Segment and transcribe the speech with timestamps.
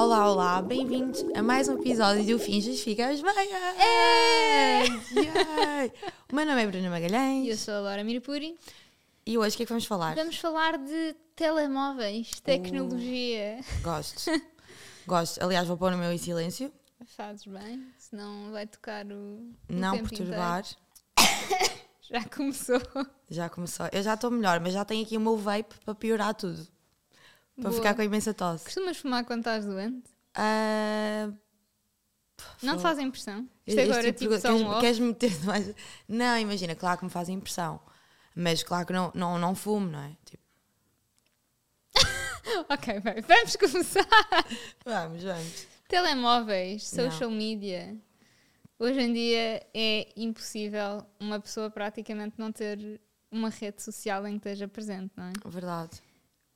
[0.00, 3.48] Olá, olá, bem-vindos a mais um episódio do Fins Justificas Bem!
[5.12, 5.92] Yay!
[6.30, 8.56] O meu nome é Bruna E eu Magalhães sou a Laura Mirpuri.
[9.26, 10.14] e hoje o que é que vamos falar?
[10.14, 13.58] Vamos falar de telemóveis, tecnologia.
[13.82, 14.30] Gosto.
[15.04, 15.42] Gosto.
[15.42, 16.72] Aliás, vou pôr no meu em silêncio,
[17.04, 19.16] Fazes bem, senão vai tocar o.
[19.16, 20.64] o não perturbar.
[22.08, 22.80] Já começou.
[23.28, 23.88] Já começou.
[23.90, 26.68] Eu já estou melhor, mas já tenho aqui o meu vape para piorar tudo.
[27.60, 27.74] Para Boa.
[27.74, 28.64] ficar com a imensa tosse.
[28.64, 30.08] Costumas fumar quando estás doente?
[30.34, 31.30] Ah,
[32.62, 33.48] Não te fazem impressão?
[33.66, 35.74] Isto agora é tipo tipo só um queres, queres meter mais.
[36.08, 37.80] Não, imagina, claro que me fazem impressão.
[38.34, 40.16] Mas claro que não, não, não fumo, não é?
[40.24, 40.42] Tipo,
[42.68, 44.06] Ok, bem, vamos começar.
[44.84, 45.66] vamos, vamos.
[45.88, 47.10] Telemóveis, Não.
[47.10, 47.96] social media.
[48.78, 53.00] Hoje em dia é impossível uma pessoa praticamente não ter
[53.32, 55.32] uma rede social em que esteja presente, não é?
[55.46, 56.00] Verdade.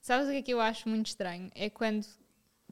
[0.03, 1.49] Sabes o que é que eu acho muito estranho?
[1.55, 2.05] É quando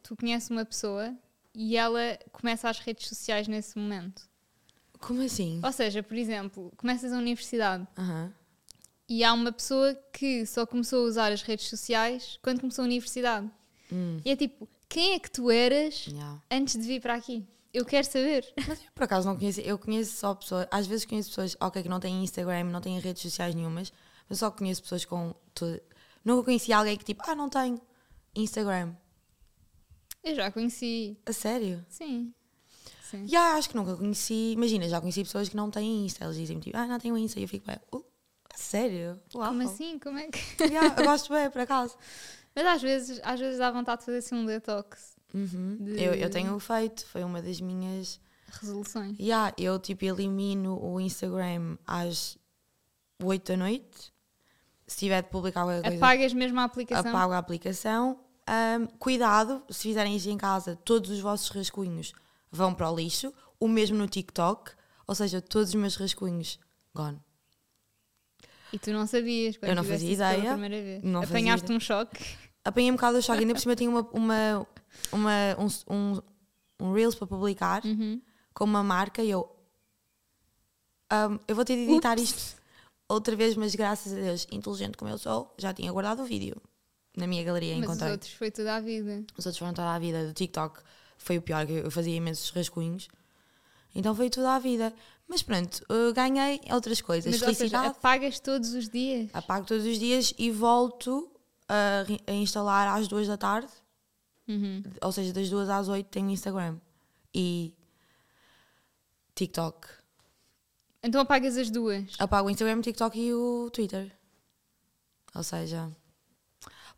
[0.03, 1.15] tu conheces uma pessoa
[1.55, 4.29] e ela começa as redes sociais nesse momento.
[4.99, 5.61] Como assim?
[5.65, 8.35] Ou seja, por exemplo, começas a universidade Aham.
[9.09, 12.87] e há uma pessoa que só começou a usar as redes sociais quando começou a
[12.87, 13.49] universidade.
[13.93, 16.43] Hum, E é tipo, quem é que tu eras yeah.
[16.51, 17.47] antes de vir para aqui?
[17.73, 18.53] Eu quero saber.
[18.67, 21.81] Mas eu por acaso não conheço, eu conheço só pessoas, às vezes conheço pessoas, ok,
[21.81, 23.93] que não têm Instagram, não têm redes sociais nenhumas,
[24.29, 25.33] mas só conheço pessoas com.
[26.25, 27.81] Nunca conheci alguém que tipo, ah, não tenho
[28.35, 28.95] Instagram.
[30.23, 31.17] Eu já conheci.
[31.27, 31.85] A sério?
[31.89, 32.35] Sim.
[33.11, 33.27] Sim.
[33.27, 34.53] Já, acho que nunca conheci.
[34.53, 36.25] Imagina, já conheci pessoas que não têm Insta.
[36.25, 37.41] Eles dizem tipo, ah, não tenho Insta.
[37.41, 38.05] E eu fico bem, uh,
[38.55, 39.21] a sério?
[39.35, 39.49] Uau.
[39.49, 39.99] Como assim?
[39.99, 40.39] Como é que.
[40.65, 41.97] Yeah, eu gosto bem, por acaso.
[42.55, 45.17] Mas às vezes, às vezes dá vontade de fazer assim um detox.
[45.33, 45.77] Uhum.
[45.81, 48.21] De- Eu, eu tenho feito, foi uma das minhas.
[48.61, 49.17] Resoluções.
[49.19, 52.37] Yeah, eu tipo elimino o Instagram às
[53.23, 54.13] 8 da noite.
[54.91, 57.11] Se tiver de publicar qualquer coisa, Apagas mesmo a aplicação.
[57.11, 58.19] apago a aplicação.
[58.45, 62.13] Ahm, cuidado, se fizerem isso em casa, todos os vossos rascunhos
[62.51, 63.33] vão para o lixo.
[63.61, 64.73] O mesmo no TikTok,
[65.07, 66.59] ou seja, todos os meus rascunhos
[66.93, 67.21] gone.
[68.73, 70.57] E tu não sabias quando Eu não fazia ideia.
[71.05, 71.77] Não fazia Apanhaste ideia.
[71.77, 72.25] um choque.
[72.65, 74.67] Apanhei um bocado o choque, ainda por cima tinha uma, uma,
[75.13, 75.57] uma-
[75.89, 76.21] um, um,
[76.81, 78.21] um Reels para publicar Uhum.
[78.53, 79.49] com uma marca e eu.
[81.11, 82.23] ahm, eu vou ter de editar Ups.
[82.25, 82.60] isto
[83.11, 86.57] outra vez, mas graças a Deus, inteligente como eu sou, já tinha guardado o vídeo
[87.17, 87.75] na minha galeria.
[87.75, 88.13] Mas os encontrei.
[88.13, 89.25] outros foi toda a vida.
[89.37, 90.27] Os outros foram toda a vida.
[90.27, 90.81] Do TikTok
[91.19, 93.09] foi o pior, que eu fazia imensos rascunhos.
[93.95, 94.93] Então foi toda a vida.
[95.27, 97.33] Mas pronto, eu ganhei outras coisas.
[97.33, 97.89] Mas, ou seja, Felicidade.
[97.89, 99.31] apagas todos os dias.
[99.33, 101.31] Apago todos os dias e volto
[101.69, 103.69] a, a instalar às duas da tarde.
[104.49, 104.83] Uhum.
[105.03, 106.79] Ou seja, das duas às oito tenho Instagram.
[107.35, 107.73] E
[109.35, 110.00] TikTok.
[111.03, 112.15] Então apagas as duas.
[112.19, 114.13] Apago o Instagram, o TikTok e o Twitter.
[115.35, 115.91] Ou seja,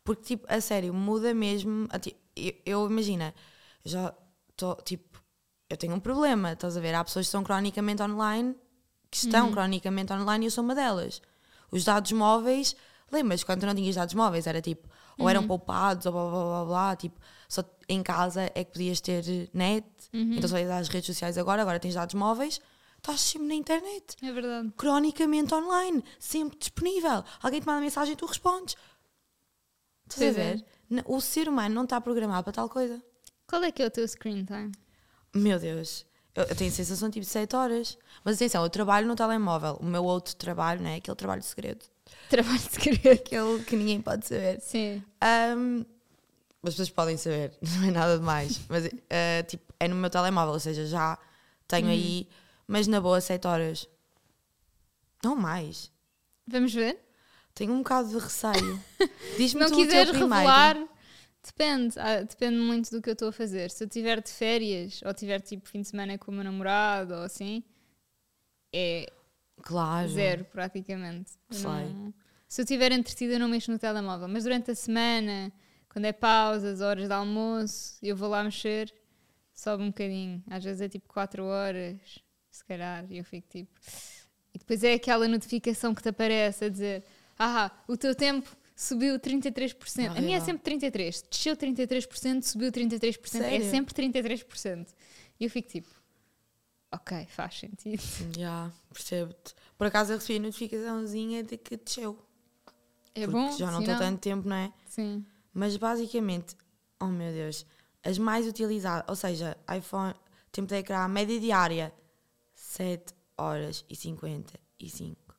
[0.03, 1.87] porque tipo, a sério, muda mesmo.
[1.89, 1.99] a
[2.35, 3.33] Eu, eu imagina,
[3.85, 4.13] já
[4.49, 5.21] estou tipo,
[5.69, 6.93] eu tenho um problema, estás a ver?
[6.93, 8.55] Há pessoas que estão cronicamente online,
[9.09, 11.21] que estão cronicamente online e eu sou uma delas.
[11.71, 12.75] Os dados móveis,
[13.11, 14.45] lembras quando tu não tinhas dados móveis?
[14.47, 14.87] Era tipo,
[15.17, 18.99] ou eram poupados, ou blá blá blá blá, tipo, só em casa é que podias
[18.99, 22.59] ter net, então só ias às redes sociais agora, agora tens dados móveis,
[23.03, 24.71] estás sempre na internet É verdade.
[24.77, 27.23] cronicamente online, sempre disponível.
[27.41, 28.75] Alguém te manda mensagem e tu respondes.
[30.09, 30.53] Estás a é.
[30.55, 30.65] ver?
[30.89, 33.01] N- O ser humano não está programado para tal coisa.
[33.47, 34.71] Qual é que é o teu screen time?
[35.35, 36.05] Meu Deus,
[36.35, 37.97] eu, eu tenho a sensação tipo de 7 horas.
[38.23, 39.77] Mas atenção, eu trabalho no telemóvel.
[39.81, 40.95] O meu outro trabalho, não é?
[40.95, 41.85] Aquele trabalho de segredo.
[42.29, 43.09] Trabalho de segredo.
[43.21, 44.61] Aquele que ninguém pode saber.
[44.61, 45.03] Sim.
[45.19, 45.83] Ahm,
[46.63, 48.61] as pessoas podem saber, não é nada demais.
[48.69, 51.17] Mas ah, tipo, é no meu telemóvel, ou seja, já
[51.67, 52.27] tenho aí,
[52.73, 53.87] mas na boa 7 horas.
[55.23, 55.91] Não mais.
[56.47, 56.99] Vamos ver?
[57.53, 58.83] Tenho um bocado de receio.
[59.37, 60.75] Diz-me Se não tu quiseres revelar,
[61.45, 61.99] depende.
[61.99, 63.69] Ah, depende muito do que eu estou a fazer.
[63.69, 67.13] Se eu estiver de férias ou tiver tipo fim de semana com o meu namorado
[67.13, 67.63] ou assim,
[68.73, 69.05] é
[69.61, 70.09] Claro.
[70.09, 71.31] zero praticamente.
[71.51, 71.63] Sei.
[71.69, 72.13] não-
[72.47, 74.27] Se eu estiver entretida, eu não mexo no telemóvel.
[74.27, 75.51] Mas durante a semana,
[75.89, 78.93] quando é pausas, horas de almoço, eu vou lá mexer,
[79.53, 80.43] sobe um bocadinho.
[80.49, 81.99] Às vezes é tipo 4 horas,
[82.53, 83.71] se calhar, e eu fico tipo.
[84.53, 87.03] E depois é aquela notificação que te aparece a dizer:
[87.37, 90.15] Ah, o teu tempo subiu 33%.
[90.15, 91.25] A minha é sempre 33%.
[91.29, 93.17] Desceu 33%, subiu 33%.
[93.17, 93.71] É Sério?
[93.71, 94.87] sempre 33%.
[95.39, 95.89] E eu fico tipo:
[96.91, 98.03] Ok, faz sentido.
[98.37, 99.55] Já, percebo-te.
[99.75, 102.19] Por acaso eu recebi a notificaçãozinha de que desceu.
[103.15, 103.57] É porque bom?
[103.57, 104.71] já não estou tanto tempo, não é?
[104.87, 105.25] Sim.
[105.51, 106.55] Mas basicamente,
[106.99, 107.65] oh meu Deus,
[108.03, 110.13] as mais utilizadas, ou seja, iPhone,
[110.51, 111.91] tempo de ecrã, média diária,
[112.73, 115.35] 7 horas e 55.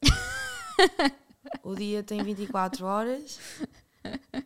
[1.64, 3.40] o dia tem 24 horas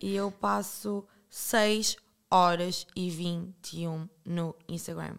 [0.01, 1.99] e eu passo 6
[2.31, 5.19] horas e 21 no Instagram.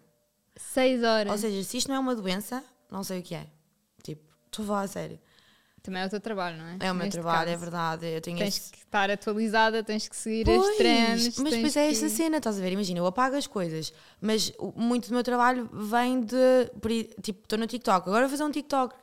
[0.56, 1.30] 6 horas.
[1.30, 3.48] Ou seja, se isto não é uma doença, não sei o que é.
[4.02, 5.20] Tipo, estou a falar a sério.
[5.88, 6.76] Também é o teu trabalho, não é?
[6.80, 7.60] É o meu Neste trabalho, é caso.
[7.64, 8.06] verdade.
[8.06, 11.38] Eu tenho Tens este- que estar atualizada, tens que seguir Pois, as trends.
[11.38, 12.72] Mas depois é esta que- cena, estás a ver?
[12.72, 13.90] Imagina, eu apago as coisas,
[14.20, 16.36] mas muito do meu trabalho vem de.
[17.22, 18.94] Tipo, estou no TikTok, agora vou fazer um TikTok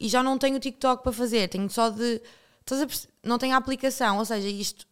[0.00, 2.22] e já não tenho o TikTok para fazer, tenho só de.
[2.60, 4.86] Estás a não tenho a aplicação, ou seja, isto.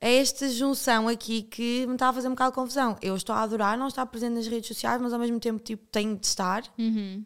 [0.00, 2.96] É esta junção aqui que me está a fazer um bocado de confusão.
[3.02, 5.86] Eu estou a adorar não estar presente nas redes sociais, mas ao mesmo tempo tipo,
[5.92, 6.64] tenho de estar.
[6.78, 7.22] Uhum.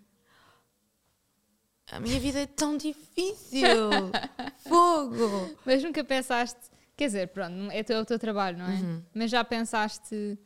[1.95, 4.11] A minha vida é tão difícil.
[4.69, 5.57] Fogo!
[5.65, 6.59] Mas nunca pensaste,
[6.97, 8.75] quer dizer, pronto, é o teu, é o teu trabalho, não é?
[8.75, 9.03] Uhum.
[9.15, 10.37] Mas já pensaste,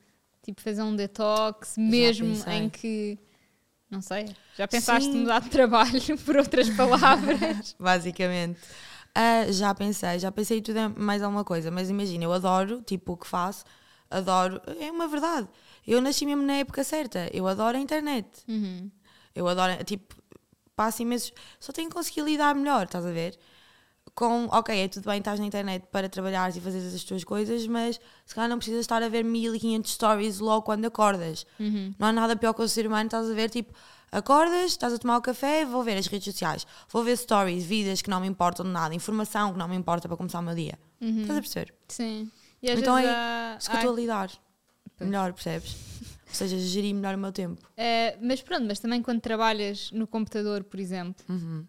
[0.43, 3.19] tipo, fazer um detox, mesmo em que,
[3.91, 4.27] não sei,
[4.59, 5.21] já pensaste Sim.
[5.21, 7.75] mudar de trabalho, por outras palavras?
[7.81, 8.61] basicamente.
[9.15, 13.15] Ah, já pensei, já pensei tudo em mais alguma coisa, mas imagina, eu adoro, tipo,
[13.15, 13.65] o que faço,
[14.11, 15.49] adoro, é uma verdade.
[15.87, 18.29] Eu nasci mesmo na época certa, eu adoro a internet.
[18.47, 18.91] Uhum.
[19.35, 20.18] Eu adoro, tipo,
[20.79, 23.37] passo imensos, só tenho que conseguir lidar melhor, estás a ver?
[24.15, 27.67] Com, ok, é tudo bem, estás na internet para trabalhares e fazeres as tuas coisas,
[27.67, 31.47] mas se calhar não precisas estar a ver 1500 stories logo quando acordas.
[31.61, 31.95] Uhum.
[31.99, 33.73] Não há nada pior que o ser humano, estás a ver, tipo,
[34.11, 38.01] acordas, estás a tomar o café, vou ver as redes sociais, vou ver stories, vidas
[38.03, 40.55] que não me importam de nada, informação que não me importa para começar o meu
[40.55, 40.79] dia.
[41.01, 41.21] Uhum.
[41.23, 41.75] Estás a perceber?
[41.87, 42.31] Sim.
[42.63, 44.31] E às Então vezes é há- Isso que eu estou a lidar.
[44.97, 45.09] Pois.
[45.11, 45.77] Melhor, percebes?
[46.29, 47.61] Ou seja, gerir melhor o meu tempo.
[47.77, 51.67] É, mas pronto, mas também quando trabalhas no computador, por exemplo, Uhum.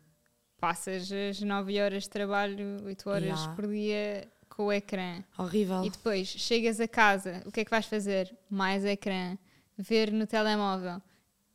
[0.59, 3.53] passas as 9 horas de trabalho, 8 horas Yeah.
[3.55, 5.23] por dia com o ecrã.
[5.37, 5.85] Horrível.
[5.85, 8.35] E depois chegas a casa, o que é que vais fazer?
[8.49, 9.37] Mais ecrã,
[9.77, 11.01] ver no telemóvel,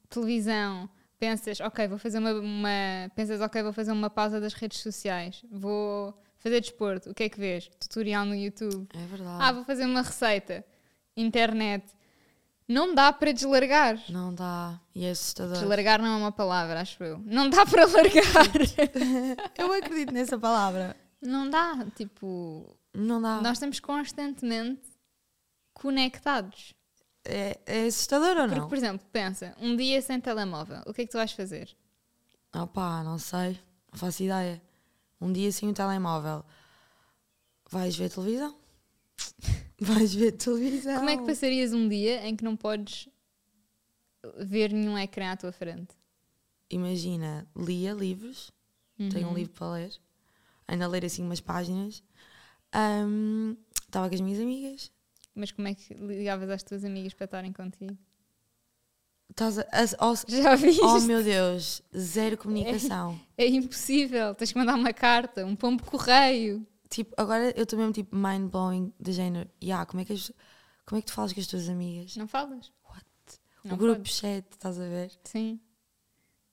[0.09, 4.79] televisão, pensas, ok, vou fazer uma, uma- pensas, ok, vou fazer uma pausa das redes
[4.81, 7.69] sociais, vou fazer desporto, o que é que vês?
[7.81, 8.87] Tutorial no YouTube.
[8.95, 9.43] É verdade.
[9.43, 10.65] Ah, vou fazer uma receita,
[11.17, 11.85] internet.
[12.67, 14.01] Não dá para deslargar.
[14.09, 14.81] Não dá.
[14.95, 15.59] E é assustador.
[15.59, 17.19] Deslargar não é uma palavra, acho eu.
[17.27, 18.47] Não dá para largar.
[19.59, 20.97] Eu acredito nessa palavra.
[21.21, 21.85] não dá.
[21.95, 23.41] Tipo, Não dá.
[23.43, 24.81] nós estamos constantemente
[25.75, 26.75] conectados.
[27.27, 28.69] É, é assustador ou Porque, não?
[28.69, 31.75] por exemplo, pensa, um dia sem telemóvel, o que é que tu vais fazer?
[32.55, 33.59] Opá, não sei.
[33.93, 34.63] Não faço ideia.
[35.21, 36.45] Um dia sem o telemóvel.
[37.71, 38.57] Vais ver televisão?
[39.81, 40.97] Vais ver televisão.
[40.97, 43.09] Como é que passarias um dia em que não podes
[44.39, 45.95] ver nenhum ecrã à tua frente?
[46.71, 48.51] Imagina, lia livros.
[48.97, 49.33] Tenho Uhum.
[49.33, 49.93] um livro para ler.
[50.69, 52.03] Ainda a ler assim umas páginas.
[53.87, 54.91] Estava com as minhas amigas.
[55.35, 57.99] Mas como é que ligavas às tuas amigas para estarem contigo?
[59.31, 60.81] Estás a, a- oh, Já viste?
[60.83, 63.21] oh meu Deus, zero comunicação.
[63.37, 64.35] É impossível.
[64.35, 66.65] Tens que mandar uma carta, um pombo correio.
[66.91, 69.51] Tipo, agora eu estou mesmo tipo mind blowing de género.
[69.63, 70.33] Yeah, como, é que as-
[70.87, 72.17] como é que tu falas com as tuas amigas?
[72.17, 72.71] Não falas?
[72.89, 73.05] What?
[73.65, 74.15] Não o grupo podes.
[74.17, 75.13] chat, estás a ver?
[75.25, 75.61] Sim.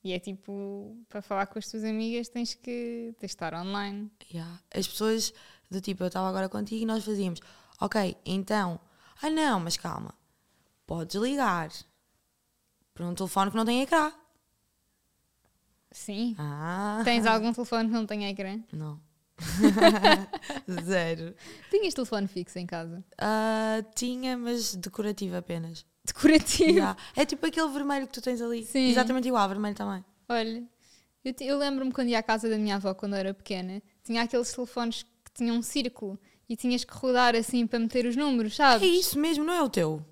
[0.04, 4.10] E é tipo, para falar com as tuas amigas tens que, tens de estar online.
[4.34, 4.60] Yeah.
[4.74, 5.32] As pessoas
[5.70, 7.40] do tipo, eu estava agora contigo e nós fazíamos,
[7.80, 8.80] ok, então,
[9.22, 10.14] ah não, mas calma,
[10.88, 11.70] podes ligar
[12.96, 14.12] para um telefone que não tem ecrã.
[15.92, 16.36] Sim.
[16.40, 18.60] Ah, Tens algum telefone que não tenha ecrã?
[18.72, 19.00] não.
[20.84, 21.36] Zero.
[21.70, 23.04] Tinhas telefone fixo em casa?
[23.18, 25.86] Ah, tinha, mas decorativo apenas.
[26.06, 26.72] Decorativo.
[26.72, 26.98] Yeah.
[27.16, 28.64] É tipo aquele vermelho que tu tens ali.
[28.66, 28.90] Sim.
[28.90, 30.04] Exatamente igual, vermelho também.
[30.30, 30.64] Olha,
[31.24, 34.22] eu, eu lembro-me quando ia à casa da minha avó, quando eu era pequena, tinha
[34.24, 36.20] aqueles telefones que tinham um círculo
[36.50, 38.90] e tinhas que rodar assim para meter os números, É sabes?
[38.90, 40.04] isso mesmo, não é o teu?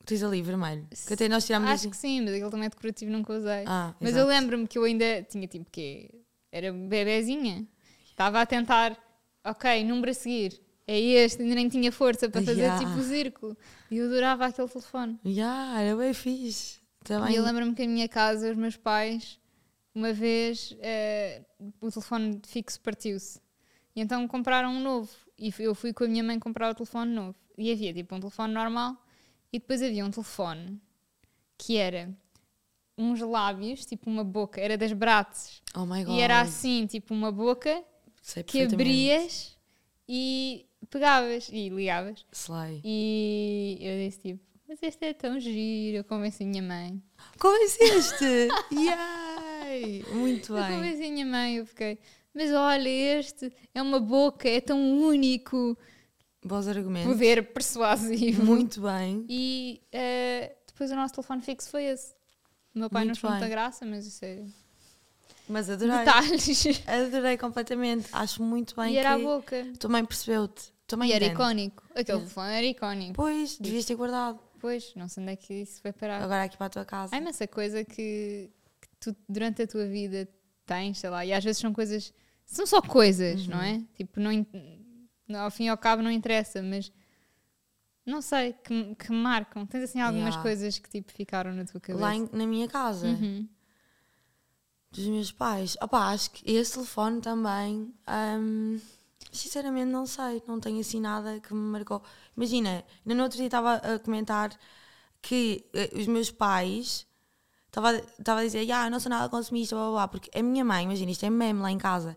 [0.00, 0.86] Que tens ali, vermelho.
[1.06, 1.90] Que até nós tirámos Acho assim.
[1.90, 3.64] que sim, mas aquele também é decorativo, nunca usei.
[3.66, 4.24] Ah, mas exato.
[4.24, 6.10] eu lembro-me que eu ainda tinha tipo que
[6.52, 7.66] era bebezinha.
[8.14, 8.96] Estava a tentar,
[9.44, 10.60] ok, número a seguir.
[10.86, 12.78] É este, ainda nem tinha força para fazer Yeah.
[12.78, 13.56] tipo o círculo.
[13.90, 15.18] E eu adorava aquele telefone.
[15.26, 16.78] Yeah, era bem fixe.
[17.02, 17.32] Também.
[17.32, 19.40] E eu lembro-me que a minha casa, os meus pais,
[19.92, 21.42] uma vez eh,
[21.80, 23.40] o telefone fixo partiu-se.
[23.96, 25.10] E então compraram um novo.
[25.36, 27.34] E eu fui com a minha mãe comprar o telefone novo.
[27.58, 28.96] E havia tipo um telefone normal
[29.52, 30.80] e depois havia um telefone
[31.58, 32.16] que era
[32.96, 35.60] uns lábios, tipo uma boca, era das braças.
[35.74, 36.14] Oh my god.
[36.16, 37.82] E era assim, tipo uma boca
[38.24, 39.54] Sei que abrias
[40.08, 42.24] e pegavas e ligavas.
[42.32, 42.80] Slay.
[42.82, 47.02] E eu disse tipo, mas este é tão giro, eu convenci a minha mãe.
[47.38, 48.24] Convenceste!
[48.72, 50.06] Yay!
[50.14, 50.74] Muito Eu bem.
[50.74, 51.98] convenci a minha mãe, eu fiquei,
[52.32, 55.76] mas olha, este é uma boca, é tão único,
[56.42, 57.12] Bons argumentos.
[57.12, 58.42] poder persuasivo.
[58.42, 59.26] Muito bem.
[59.28, 62.14] E eh, depois o nosso telefone fixo foi esse.
[62.74, 64.42] O meu pai não Muito achou muita graça, mas isso é
[65.48, 65.98] Mas adorei.
[65.98, 66.64] detalhes.
[66.86, 68.08] Adorei completamente.
[68.12, 69.64] Acho muito bem e era a boca.
[69.88, 70.72] mãe percebeu-te.
[70.96, 71.40] Mãe E era entende.
[71.42, 71.82] icónico.
[71.90, 73.12] Aquele telefone era icónico.
[73.14, 74.38] Pois, devias ter guardado.
[74.60, 76.22] Pois, não sei onde é que isso foi parar.
[76.22, 77.14] Agora aqui para a tua casa.
[77.14, 78.48] Há imensa coisa que,
[78.80, 80.28] que tu, durante a tua vida,
[80.64, 82.12] tens, sei lá, e às vezes são coisas.
[82.46, 83.62] São só coisas, não Uhum.
[83.64, 83.82] é?
[83.96, 84.46] Tipo, não,
[85.40, 86.92] ao fim e ao cabo não interessa, mas.
[88.06, 89.64] Não sei, que, que marcam.
[89.66, 90.42] Tens assim algumas Yeah.
[90.42, 92.04] coisas que tipo ficaram na tua cabeça.
[92.04, 93.06] Lá em- na minha casa.
[93.08, 93.48] Uhum.
[94.94, 95.76] Dos meus pais.
[95.82, 97.92] Opa, acho que esse telefone também.
[98.38, 98.80] hum,
[99.32, 100.42] sinceramente, não sei.
[100.46, 102.00] Não tenho assim nada que me marcou.
[102.36, 104.56] Imagina, ainda no outro dia estava a comentar
[105.20, 107.06] que eh, os meus pais.
[107.66, 110.08] Estava a- dizer, ah, eu não sou nada consumista, blá blá blá.
[110.08, 112.16] Porque a minha mãe, imagina, isto é meme lá em casa.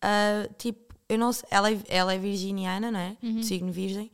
[0.00, 1.48] ah, tipo, eu não sei.
[1.50, 3.16] Ela é, ela é virginiana, não é?
[3.40, 4.12] De signo virgem.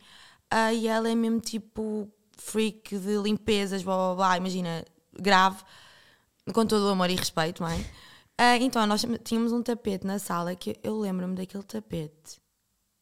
[0.50, 4.36] ah, e ela é mesmo tipo freak de limpezas, blá blá blá.
[4.38, 5.62] Imagina, grave
[6.52, 7.84] com todo o amor e respeito, mãe.
[8.36, 12.40] Ah, então, nós tínhamos um tapete na sala que eu lembro-me daquele tapete.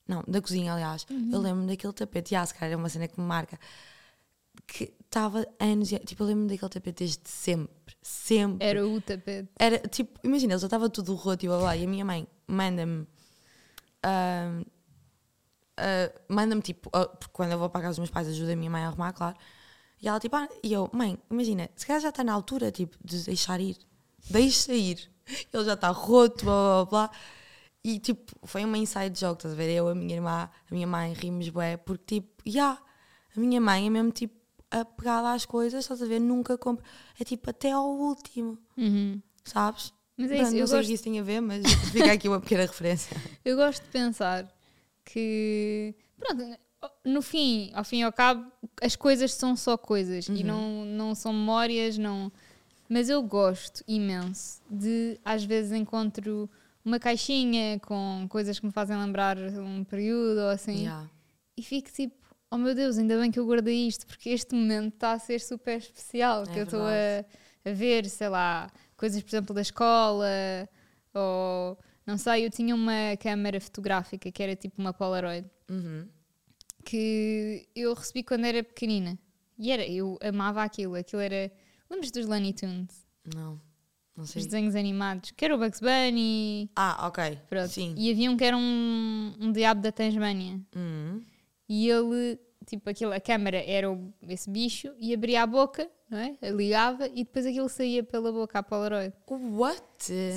[0.09, 1.07] Não, da cozinha, aliás.
[1.33, 2.33] Eu lembro-me daquele tapete.
[2.33, 3.59] E, ah, se calhar é uma cena que me marca.
[4.67, 5.93] Que estava anos.
[5.93, 7.95] e- Tipo, eu lembro-me daquele tapete desde sempre.
[8.03, 8.67] Sempre.
[8.67, 9.49] Era o tapete.
[9.59, 11.77] Era tipo, imagina, ele já estava tudo roto e blá blá.
[11.77, 13.07] E a minha mãe manda-me.
[14.03, 14.63] ah,
[15.79, 18.57] ah, manda-me tipo, porque quando eu vou para a casa dos meus pais, ajuda a
[18.57, 19.37] minha mãe a arrumar, claro.
[20.03, 22.97] E ela tipo, ah, e eu, mãe, imagina, se calhar já está na altura tipo,
[23.05, 23.77] de deixar ir.
[24.31, 25.11] Deixa ir.
[25.53, 27.11] Ele já está roto, blá blá blá.
[27.83, 29.71] E tipo, foi uma inside joke, estás a ver?
[29.73, 32.73] Eu, a minha irmã, a minha mãe rimos bué, porque tipo, já,
[33.37, 34.35] a minha mãe é mesmo tipo
[34.71, 36.19] apegada às coisas, estás a ver?
[36.21, 36.85] Nunca compra.
[37.19, 39.23] É tipo até ao último, Uhum.
[39.45, 39.93] sabes?
[40.19, 41.65] Mas é Pronto, isso, não eu sei o gosto, que isso tem a ver, mas
[41.93, 43.17] fica aqui uma pequena referência.
[43.45, 44.53] eu gosto de pensar
[45.05, 46.59] que, pronto,
[47.05, 48.51] no fim, ao fim e ao cabo,
[48.83, 52.31] as coisas são só coisas e não, não são memórias, não.
[52.89, 56.49] Mas eu gosto imenso de, às vezes, encontro
[56.85, 61.11] uma caixinha com coisas que me fazem lembrar um período ou assim Yeah.
[61.57, 62.15] e fico tipo,
[62.49, 65.41] oh meu Deus, ainda bem que eu guardei isto, porque este momento está a ser
[65.41, 67.25] super especial, É que eu estou a,
[67.69, 70.29] a ver, sei lá, coisas, por exemplo, da escola,
[71.13, 76.07] ou não sei, eu tinha uma câmara fotográfica que era tipo uma Polaroid, Uhum.
[76.87, 79.19] Que eu recebi quando era pequenina.
[79.59, 81.51] E era, eu amava aquilo, aquilo era.
[81.91, 83.07] Lembras dos Looney Tunes?
[83.35, 83.61] Não,
[84.17, 84.43] não Os sei.
[84.45, 86.71] desenhos animados, que era o Bugs Bunny.
[86.77, 87.39] Ah, ok.
[87.49, 87.69] Pronto.
[87.69, 87.95] Sim.
[87.99, 90.61] E havia um que era um, um diabo da Tasmânia.
[90.75, 91.23] Uhum.
[91.69, 96.19] E ele, tipo, aquilo, a câmara era o- esse bicho e abria a boca, não
[96.19, 96.37] é?
[96.51, 99.13] Ligava e depois aquilo saía pela boca à Polaroid.
[99.29, 99.83] What?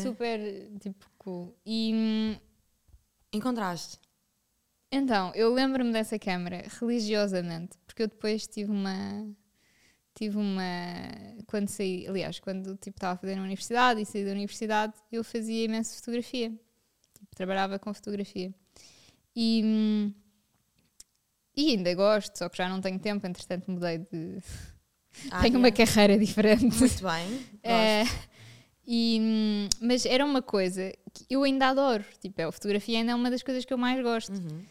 [0.01, 0.39] Super,
[0.79, 1.55] tipo, cool.
[1.65, 2.35] E hum,
[3.31, 3.99] Encontraste?
[4.91, 9.27] Então, eu lembro-me dessa câmara religiosamente, porque eu depois tive uma.
[10.15, 10.63] Tive uma.
[11.45, 15.23] Quando saí, aliás, quando tipo, estava a fazer na universidade e saí da universidade, eu
[15.23, 16.49] fazia imenso fotografia.
[16.49, 18.51] Tipo, trabalhava com fotografia.
[19.35, 20.11] E.
[21.55, 24.39] e ainda gosto, só que já não tenho tempo, entretanto mudei de.
[25.31, 25.85] Ah, tenho uma yeah.
[25.85, 26.77] carreira diferente.
[26.77, 27.45] Muito bem.
[27.63, 28.03] É,
[28.87, 32.05] e, mas era uma coisa que eu ainda adoro.
[32.21, 34.31] Tipo, a fotografia ainda é uma das coisas que eu mais gosto.
[34.31, 34.49] Gosto.
[34.49, 34.61] Uhum.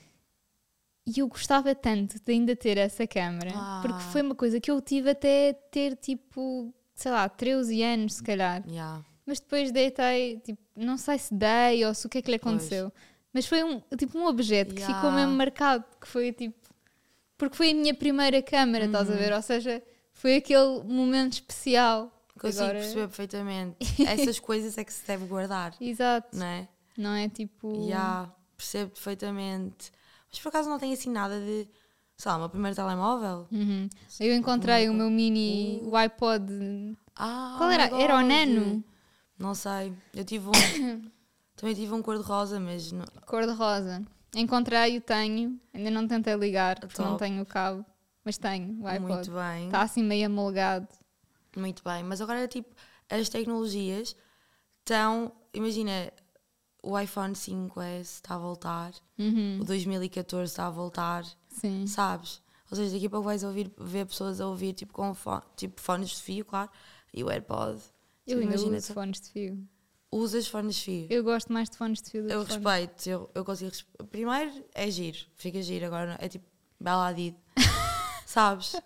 [1.11, 3.79] E eu gostava tanto de ainda ter essa câmera, Ah.
[3.83, 8.23] porque foi uma coisa que eu tive até ter tipo, sei lá, 13 anos se
[8.23, 8.63] calhar.
[8.69, 9.03] Yeah.
[9.25, 12.39] Mas depois deitei, tipo, não sei se dei ou se o que é que lhe
[12.39, 12.55] Pois.
[12.55, 12.93] aconteceu.
[13.33, 15.17] Mas foi um, tipo um objeto que ficou Yeah.
[15.21, 16.57] mesmo marcado, que foi tipo.
[17.39, 19.19] Porque foi a minha primeira câmera, estás a Uhum.
[19.19, 19.33] ver?
[19.33, 22.13] Ou seja, foi aquele momento especial.
[22.39, 23.77] Consigo Agora- perceber perfeitamente.
[24.07, 26.37] Essas coisas é que se deve guardar, Exato.
[26.37, 26.69] não é?
[26.97, 27.87] Não é tipo.
[27.87, 29.91] Yeah, percebo perfeitamente.
[30.31, 31.69] Mas por acaso não tenho assim nada de.
[32.17, 33.47] Sei lá, o meu primeiro telemóvel.
[33.53, 33.89] Uhum.
[34.19, 36.97] Eu encontrei o meu mini o iPod.
[37.15, 37.85] Ah, Qual era?
[37.97, 38.23] Era o.
[38.23, 38.85] Nano?
[39.39, 39.93] Não sei.
[40.13, 40.53] Eu tive um.
[41.55, 42.91] também tive um cor-de-rosa, mas.
[42.91, 43.05] Não...
[43.25, 44.05] Cor-de-rosa.
[44.35, 45.59] Encontrei, o tenho.
[45.73, 47.85] Ainda não tentei ligar porque não tenho o cabo.
[48.25, 49.13] Mas tenho o iPod.
[49.15, 49.67] Muito bem.
[49.67, 50.89] Está assim meio amolgado.
[51.57, 52.03] Muito bem.
[52.03, 52.75] Mas agora, tipo,
[53.09, 54.15] as tecnologias
[54.81, 55.33] estão.
[55.55, 56.13] Imagina,
[56.83, 59.59] o iPhone 5S está a voltar, Uhum.
[59.61, 61.87] o 2014 está a voltar, Sim.
[61.87, 62.41] sabes?
[62.71, 65.81] Ou seja, daqui a pouco vais ouvir, ver pessoas a ouvir tipo, com fo- tipo,
[65.81, 66.71] fones de fio, claro,
[67.13, 67.79] e o AirPod.
[68.27, 69.69] Eu Tipo, ainda imagina, uso fones de fio.
[70.13, 71.07] Usas fones de fio.
[71.11, 72.65] Eu gosto mais de fones de fio do Eu que fones.
[72.67, 73.73] respeito, eu, eu consigo.
[74.11, 76.45] Primeiro é giro, fica giro, agora é tipo
[76.81, 77.37] Bela Hadid.
[78.27, 78.77] Sabes?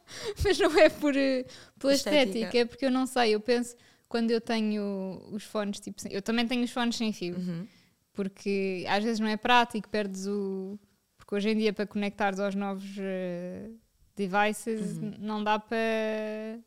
[0.45, 1.45] Mas não é por, eh,
[1.79, 2.25] pela Estética.
[2.25, 2.59] estética.
[2.59, 3.35] é porque eu não sei.
[3.35, 3.75] Eu penso,
[4.09, 7.37] quando eu tenho os fones, tipo, eu também tenho os fones sem fio.
[7.37, 7.67] Uhum.
[8.13, 10.79] Porque às vezes não é prático, perdes o.
[11.17, 13.71] Porque hoje em dia, para conectares aos novos eh,
[14.17, 15.15] devices, Uhum.
[15.19, 16.59] não dá para.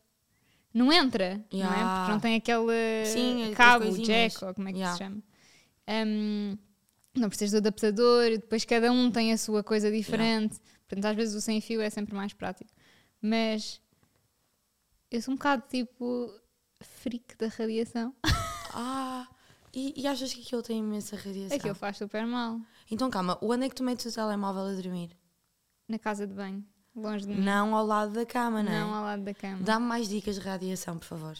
[0.73, 1.77] Não entra, não é?
[1.77, 1.93] Yeah.
[1.95, 4.93] Porque não tem aquele Sim, as cabo, jack, ou como é que Yeah.
[4.97, 5.23] se chama.
[5.87, 6.57] Hum,
[7.17, 10.59] Não precisas do adaptador, depois cada um tem a sua coisa diferente.
[10.85, 12.69] Portanto, às vezes o sem fio é sempre mais prático.
[13.21, 13.81] Mas
[15.09, 16.29] eu sou um bocado tipo
[16.81, 18.13] freak da radiação.
[18.73, 19.27] Ah,
[19.75, 21.57] e, e achas que aquilo tem imensa radiação?
[21.57, 22.59] Aquilo faz super mal.
[22.89, 25.09] Então calma, onde é que tu metes o telemóvel a dormir?
[25.87, 26.65] Na casa de banho,
[26.95, 27.41] longe de mim.
[27.41, 28.79] Não ao lado da cama, não é?
[28.79, 29.59] Não ao lado da cama.
[29.61, 31.37] Dá-me mais dicas de radiação, por favor.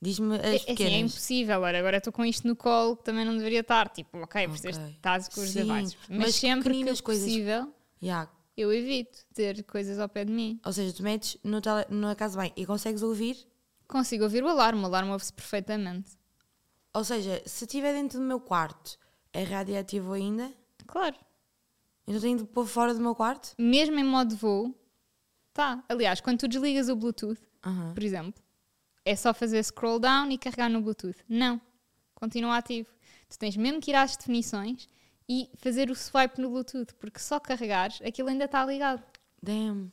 [0.00, 1.10] Diz-me É, as é assim, é pequenas.
[1.12, 1.60] impossível.
[1.62, 3.88] Ora, agora estou com isto no colo que também não deveria estar.
[3.88, 4.48] Tipo, ok, Ok.
[4.60, 5.96] precisas estás com os devices.
[6.08, 7.72] Mas, mas sempre que coisas- possível,
[8.02, 8.30] Yeah.
[8.56, 10.60] eu evito ter coisas ao pé de mim.
[10.64, 13.36] Ou seja, tu metes no tele, na casa bem e consegues ouvir.
[13.88, 16.12] Consigo ouvir o alarme, o alarme ouve-se perfeitamente.
[16.96, 18.98] Ou seja, se estiver dentro do meu quarto,
[19.30, 20.50] é radiativo ainda?
[20.86, 21.14] Claro.
[22.06, 23.54] Então tenho de pôr fora do meu quarto?
[23.58, 24.74] Mesmo em modo voo,
[25.52, 25.84] tá.
[25.90, 27.38] Aliás, quando tu desligas o Bluetooth,
[27.92, 28.42] por exemplo,
[29.04, 31.22] é só fazer scroll down e carregar no Bluetooth.
[31.28, 31.60] Não.
[32.14, 32.88] Continua ativo.
[33.28, 34.88] Tu tens mesmo que ir às definições
[35.28, 39.04] e fazer o swipe no Bluetooth, porque só carregares, aquilo ainda está ligado.
[39.42, 39.92] Damn.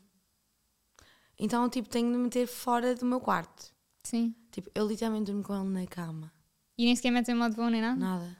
[1.37, 3.73] Então, tipo, tenho de meter fora do meu quarto.
[4.03, 4.33] Sim.
[4.51, 6.31] Tipo, eu literalmente durmo com ele na cama.
[6.77, 7.99] E nem sequer metes em modo voo nem nada.
[7.99, 8.37] Nada.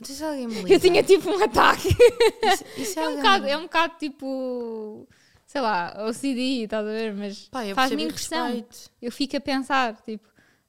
[0.00, 0.74] Então, se alguém me liga...
[0.74, 1.88] Eu tinha tipo um ataque.
[1.88, 5.08] Isso, isso É um, alguém- bocado, é um bocado tipo,
[5.46, 7.14] sei lá, OCD, estás a ver?
[7.14, 8.46] Mas Pá, faz-me impressão.
[8.46, 8.90] respeito.
[9.00, 10.28] Eu fico a pensar, tipo,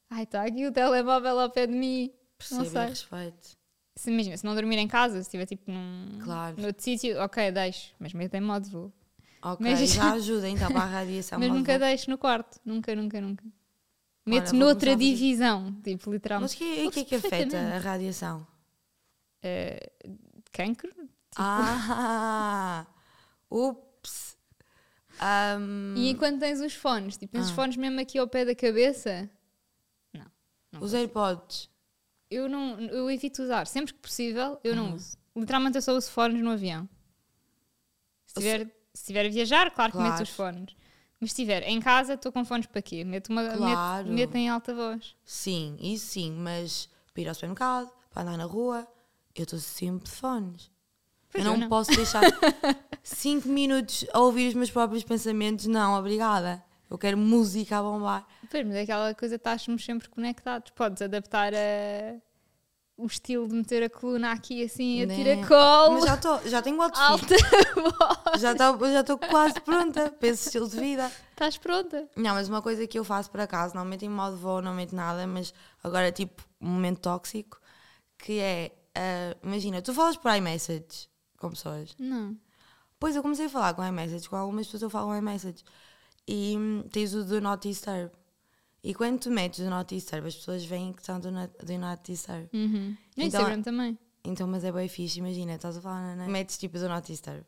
[0.10, 2.12] ai, está aqui o telemóvel ao pé de mim.
[2.38, 2.86] Percebo não sei.
[2.86, 3.58] respeito.
[3.96, 6.62] Se, imagina, se não dormir em casa, se estiver tipo num Claro.
[6.62, 8.94] noutro sítio, ok, deixo, mas meto em modo voo.
[9.42, 11.40] Ok, Mas- já ajuda então para a radiação.
[11.40, 11.88] mas nunca voo.
[11.88, 13.44] deixo no quarto, nunca, nunca, nunca.
[14.26, 16.56] Meto vou noutra divisão, tipo, Mas literalmente.
[16.56, 18.46] o que, o que é que afeta a radiação?
[19.44, 19.92] Eh,
[20.52, 20.92] cancro?
[21.38, 22.86] Ah!
[23.52, 24.36] Ups!
[25.20, 27.56] Ahm, E enquanto tens os fones, tipo, tens os Ah.
[27.56, 29.30] fones mesmo aqui ao pé da cabeça,
[30.14, 30.26] não.
[30.72, 31.70] não os AirPods.
[32.30, 33.68] Eu não, eu evito usar.
[33.68, 34.96] Sempre que possível, eu não Aham.
[34.96, 35.18] uso.
[35.36, 36.90] Literalmente eu só uso fones no avião.
[38.26, 40.24] Se estiver, se a viajar, claro que meto Claro.
[40.24, 40.76] os fones.
[41.26, 43.04] Mas se estiver em casa, estou com fones para quê?
[43.04, 44.06] Meto, uma, Claro.
[44.08, 45.16] meto, meto em alta voz.
[45.24, 48.88] Sim, isso sim, mas para ir ao supermercado, para andar na rua,
[49.36, 50.70] eu estou sempre de fones.
[51.32, 51.68] Pois eu não, eu não.
[51.68, 52.22] posso deixar
[53.02, 55.66] 5 minutos a ouvir os meus próprios pensamentos.
[55.66, 56.64] Não, obrigada.
[56.92, 58.28] Eu quero música a bombar.
[58.52, 60.70] Pois, mas é aquela coisa, estás-nos sempre conectados.
[60.76, 62.22] Podes adaptar a,
[62.98, 65.16] o estilo de meter a coluna aqui assim, a Né?
[65.16, 67.04] tiracolo, Mas já, tô, já tenho outfit.
[67.04, 67.36] alta
[67.76, 68.42] voz.
[68.42, 71.12] Já estou já quase pronta para esse estilo de vida.
[71.32, 72.08] Estás pronta?
[72.16, 74.74] Não, mas uma coisa que eu faço por acaso, não meto em modo voo, não
[74.74, 75.54] meto nada, mas
[75.84, 77.60] agora tipo um momento tóxico,
[78.18, 81.94] que é, ah, imagina, tu falas por iMessage com pessoas.
[82.00, 82.38] Não.
[82.98, 85.64] Pois eu comecei a falar com iMessage, com algumas pessoas eu falo iMessage.
[86.28, 88.10] E hum, tens o do Not Disturb.
[88.88, 91.78] E quando tu metes o Not Disturb, as pessoas veem que estão do Not, do
[91.80, 92.48] not Disturb.
[92.54, 92.96] Uhum.
[93.18, 93.98] No Então- Instagram também.
[94.24, 96.32] Então, mas é bem fixe, imagina, estás a falar, não, não.
[96.32, 97.44] metes tipo do Not Disturb.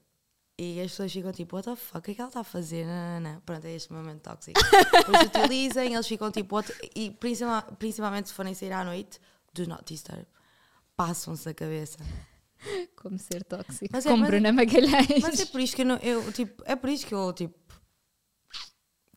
[0.60, 2.44] E as pessoas ficam tipo, what the fuck, o que é que ela está a
[2.44, 2.86] fazer?
[2.88, 3.42] Não, não, não.
[3.42, 4.60] Pronto, é este momento tóxico.
[4.92, 6.74] Depois utilizem, eles ficam tipo, what?
[6.96, 9.20] e principal- principalmente se forem sair à noite,
[9.54, 10.26] do Not Disturb.
[10.96, 12.00] Passam-se a cabeça.
[12.96, 13.90] Como ser tóxico.
[13.92, 15.22] Mas é- Como mas- Bruna Magalhães.
[15.22, 17.54] Mas é por isso que eu, não, eu tipo, é por isso que eu tipo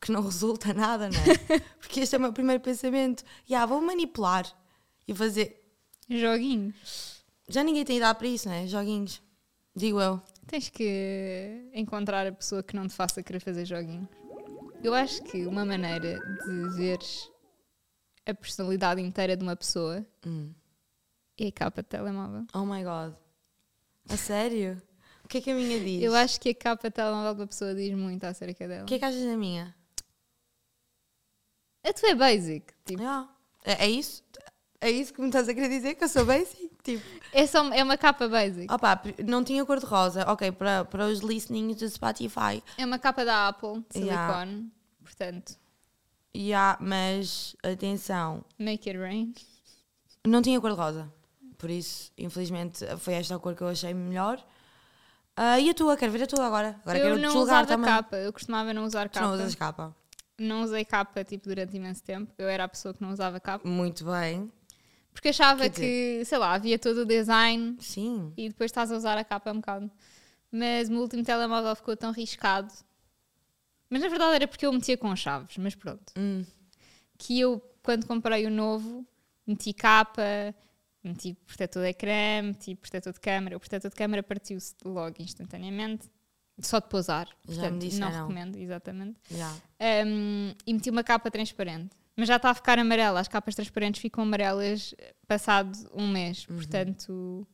[0.00, 1.60] que não resulta nada, não é?
[1.78, 3.22] Porque este é o meu primeiro pensamento.
[3.48, 4.46] Yeah, vou manipular
[5.06, 5.56] e fazer.
[6.08, 7.22] Joguinhos.
[7.48, 8.66] Já ninguém tem idade para isso, não é?
[8.66, 9.22] Joguinhos.
[9.74, 10.20] Digo eu.
[10.46, 14.08] Tens que encontrar a pessoa que não te faça querer fazer joguinhos.
[14.82, 17.30] Eu acho que uma maneira de veres
[18.26, 20.52] a personalidade inteira de uma pessoa Hum.
[21.38, 22.46] é a capa de telemóvel.
[22.54, 23.14] Oh my god.
[24.08, 24.80] A sério?
[25.24, 26.02] O que é que a minha diz?
[26.02, 28.82] Eu acho que a capa de telemóvel de uma pessoa diz muito acerca dela.
[28.82, 29.74] O que é que achas da minha?
[31.84, 32.66] A tua é basic.
[32.84, 33.28] Tipo, Yeah.
[33.64, 34.22] É, é isso?
[34.80, 35.94] É isso que me estás a querer dizer?
[35.94, 36.70] Que eu sou basic?
[36.82, 38.66] Tipo, é, só, é uma capa basic.
[38.66, 40.24] pr- não tinha cor de rosa.
[40.32, 42.62] Ok, para, para os listenings do Spotify.
[42.78, 44.32] É uma capa da Apple, de Yeah.
[44.40, 44.72] silicone.
[45.04, 45.58] Portanto,
[46.34, 49.34] Yeah, mas atenção, make it rain.
[50.26, 51.12] Não tinha cor de rosa.
[51.58, 54.42] Por isso, infelizmente, foi esta a cor que eu achei melhor.
[55.36, 55.96] Ah, e a tua?
[55.98, 56.80] Quero ver a tua agora.
[56.82, 57.90] Agora eu não usava também.
[57.90, 58.16] capa.
[58.16, 59.26] Eu costumava não usar Tu capa.
[59.26, 59.94] não usas capa.
[60.40, 62.32] Não usei capa tipo, durante imenso tempo.
[62.38, 63.68] Eu era a pessoa que não usava capa.
[63.68, 64.50] Muito bem.
[65.12, 68.32] Porque achava Quer que, sei lá, havia todo o design Sim.
[68.36, 69.90] e depois estás a usar a capa um bocado.
[70.50, 72.72] Mas o meu último telemóvel ficou tão riscado.
[73.90, 76.12] Mas na verdade era porque eu metia com chaves, mas pronto.
[76.16, 76.44] Hum.
[77.18, 79.04] Que eu, quando comprei o novo,
[79.46, 80.54] meti capa,
[81.04, 83.56] meti protetor de ecrã, meti protetor de câmera.
[83.56, 86.08] O protetor de câmera partiu-se logo instantaneamente,
[86.62, 87.26] só de pousar.
[87.26, 88.10] Já me Portanto, não disseram.
[88.22, 89.18] recomendo, exatamente.
[89.30, 89.52] Já.
[90.06, 91.90] Um, e meti uma capa transparente.
[92.16, 93.18] Mas já está a ficar amarela.
[93.20, 94.94] As capas transparentes ficam amarelas
[95.26, 96.46] passado um mês.
[96.48, 96.56] Uhum.
[96.56, 97.46] Portanto,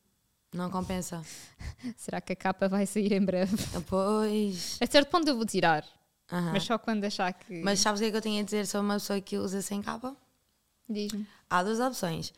[0.53, 1.23] Não compensa.
[1.97, 3.57] Será que a capa vai sair em breve?
[3.87, 4.79] Pois.
[4.81, 5.85] A certo ponto eu vou tirar,
[6.33, 6.53] Aham.
[6.53, 7.63] mas só quando achar que.
[7.63, 9.61] Mas sabes o que é que eu tinha a dizer sobre uma pessoa que usa
[9.63, 10.17] sem capa?
[10.89, 11.27] Diz-me.
[11.51, 12.33] Há duas opções.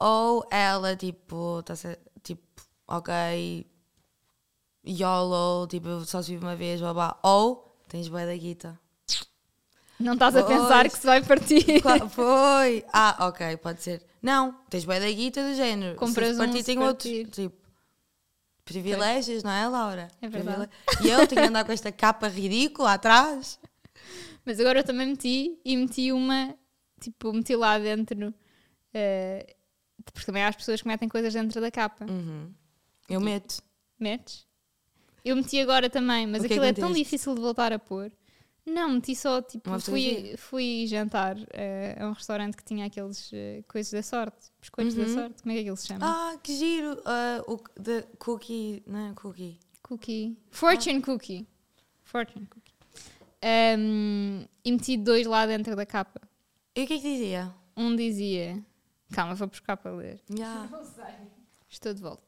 [0.00, 2.42] Ou ela, tipo, tá se- tipo,
[2.86, 3.66] ok,
[4.86, 7.18] YOLO, tipo, só se vive uma vez, blá blá.
[7.22, 8.78] Ou tens bué da guita.
[9.98, 11.80] Não estás a pensar que se vai partir.
[11.82, 12.84] Claro, foi.
[12.92, 14.04] Ah, ok, pode ser.
[14.20, 15.96] Não, tens bué da guita do género.
[15.96, 17.18] Compras se partir, um, tem partir.
[17.20, 17.56] outros, tipo,
[18.64, 20.08] privilégios, não é, Laura?
[20.20, 20.68] É verdade.
[21.02, 23.58] E eu tenho que andar com esta capa ridícula atrás.
[24.44, 26.54] Mas agora eu também meti e meti uma,
[27.00, 28.34] tipo, meti lá dentro.
[28.92, 29.54] eh,
[30.12, 32.04] porque também há as pessoas que metem coisas dentro da capa.
[32.04, 32.52] Uhum.
[33.08, 33.62] Eu meto.
[33.98, 34.46] Metes?
[35.24, 38.12] Eu meti agora também, mas é aquilo que é tão difícil de voltar a pôr.
[38.66, 43.30] Não, meti só, tipo, Uma fui, fui jantar eh, a um restaurante que tinha aqueles
[43.32, 45.14] eh, coisas da sorte, biscoitos da Uhum.
[45.14, 46.06] sorte, como é que aquilo se chama?
[46.06, 46.98] Ah, que giro.
[47.04, 49.58] Ah, o the cookie, não é cookie.
[49.82, 50.38] Cookie.
[50.50, 51.46] Fortune Cookie.
[52.04, 52.72] Fortune Cookie.
[53.42, 56.20] Ahm, e meti dois lá dentro da capa.
[56.74, 57.54] E o que é que dizia?
[57.76, 58.64] Um dizia.
[59.12, 60.20] Calma, vou buscar para ler.
[60.30, 60.68] Yeah.
[61.68, 62.23] Estou de volta.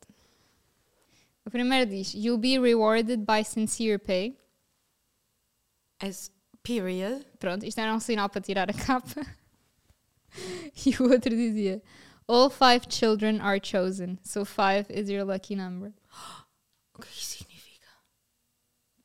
[1.47, 4.37] O primeiro diz: You'll be rewarded by sincere pay.
[6.01, 6.31] As
[6.63, 7.25] period.
[7.39, 9.25] Pronto, isto era um sinal para tirar a capa.
[10.85, 11.81] E o outro dizia:
[12.29, 15.93] All five children are chosen, so five is your lucky number.
[16.95, 17.87] O que é isso significa?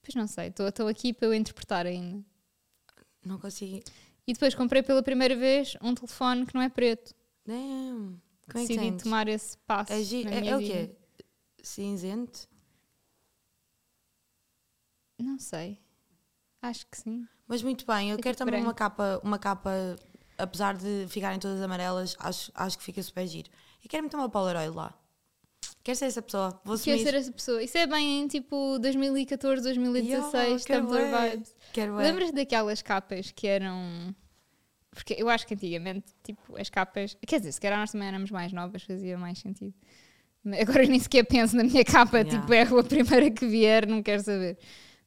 [0.02, 2.26] Pois não sei, estou- aqui para eu interpretar ainda.
[3.26, 3.82] Não consigo.
[4.26, 7.14] E depois comprei pela primeira vez um telefone que não é preto.
[7.46, 8.22] Damn.
[8.50, 9.04] Como é que Decidi sentes?
[9.04, 9.92] tomar esse passo.
[9.92, 10.74] É, na é, minha é o vida.
[10.74, 10.96] quê?
[11.62, 12.48] Cinzento?
[15.20, 15.80] Não sei.
[16.62, 17.28] Acho que sim.
[17.48, 19.72] Mas muito bem, eu É quero também uma capa, uma capa,
[20.38, 23.50] apesar de ficarem todas amarelas, acho, acho que fica super giro.
[23.84, 24.98] E quero meter uma Polaroid lá.
[25.84, 26.62] Quero ser essa pessoa.
[26.64, 27.62] Vou Quero ser essa pessoa.
[27.64, 31.56] Isso é bem em tipo 2014, 2016, Yeah, quero Tumblr vibes.
[31.74, 31.96] Quero.
[31.96, 34.16] Lembras daquelas capas que eram.
[34.92, 37.18] Porque eu acho que antigamente, tipo, as capas.
[37.26, 39.74] Quer dizer, se calhar nós também éramos mais novas, fazia mais sentido.
[40.60, 42.40] Agora nem sequer penso na minha capa, Yeah.
[42.42, 44.58] tipo, é a primeira que vier, não quero saber.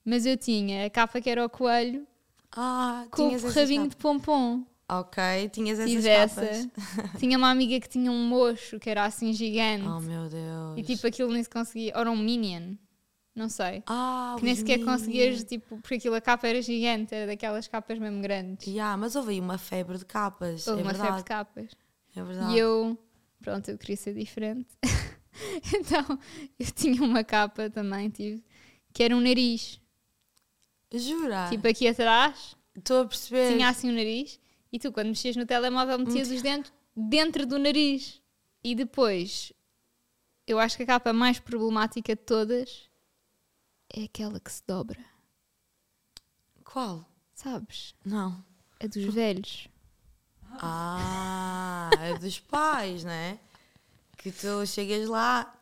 [0.04, 2.06] Mas eu tinha a capa que era o coelho
[2.52, 4.64] Ah, com o rabinho de pompom.
[4.88, 6.70] Ok, tinhas essas Tive essa.
[7.18, 9.86] tinha uma amiga que tinha um mocho que era assim gigante.
[9.88, 10.76] Oh meu Deus.
[10.76, 11.92] e tipo, aquilo nem se conseguia.
[11.94, 12.74] Ou era um minion.
[13.34, 13.82] Não sei.
[13.88, 15.00] ah, Que nem sequer Minions.
[15.00, 18.66] conseguias, tipo, porque aquilo a capa era gigante, era daquelas capas mesmo grandes.
[18.68, 20.68] Yeah, mas houve aí uma febre de capas.
[20.68, 21.08] Houve é uma verdade.
[21.08, 21.70] febre de capas.
[22.14, 22.52] É verdade.
[22.54, 22.96] E eu,
[23.42, 24.68] pronto, eu queria ser diferente.
[25.74, 26.18] então,
[26.58, 28.44] eu tinha uma capa também, tive,
[28.92, 29.80] que era um nariz.
[30.92, 31.48] Jura?
[31.50, 33.52] Tipo, aqui atrás, Estou a perceber.
[33.52, 34.38] tinha assim um nariz.
[34.72, 38.20] E tu, quando mexias no telemóvel, metias os dentes dentro do nariz.
[38.62, 39.52] E depois,
[40.46, 42.88] eu acho que a capa mais problemática de todas
[43.92, 45.04] é aquela que se dobra.
[46.64, 47.04] Qual?
[47.34, 47.94] Sabes?
[48.04, 48.44] Não.
[48.80, 49.68] A dos velhos.
[50.60, 53.38] Ah, é dos pais, não é?
[54.24, 55.54] Que tu chegas lá.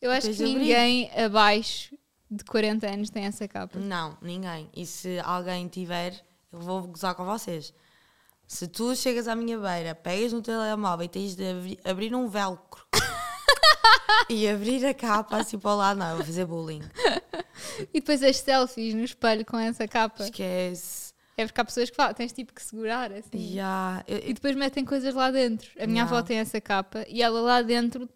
[0.00, 1.96] Eu acho que ninguém abaixo
[2.30, 3.76] de 40 anos tem essa capa.
[3.78, 4.70] Não, ninguém.
[4.74, 7.74] E se alguém tiver, eu vou gozar com vocês.
[8.46, 12.28] Se tu chegas à minha beira, pegas no telemóvel e tens de abri- abrir um
[12.28, 12.86] velcro
[14.30, 16.82] e abrir a capa assim para o lado, não, eu vou fazer bullying.
[17.92, 20.22] E depois as selfies no espelho com essa capa.
[20.24, 21.12] Esquece.
[21.40, 23.54] É porque há pessoas que falam, tens tipo que segurar assim.
[23.54, 24.04] Já.
[24.06, 25.70] eu- E depois metem coisas lá dentro.
[25.78, 26.16] A minha Yeah.
[26.16, 28.08] avó tem essa capa e ela lá dentro,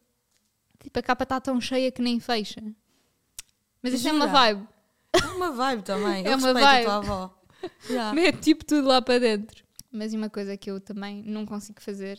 [0.80, 2.60] tipo, a capa está tão cheia que nem fecha.
[3.82, 4.66] Mas isso é uma vibe.
[5.12, 6.24] É uma vibe também.
[6.26, 6.80] É eu uma vibe.
[6.80, 7.42] a tua avó.
[7.88, 8.12] Já.
[8.14, 9.64] Mete tipo tudo lá para dentro.
[9.90, 12.18] Mas uma coisa que eu também não consigo fazer,